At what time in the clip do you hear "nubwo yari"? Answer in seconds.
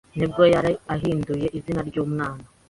0.17-0.71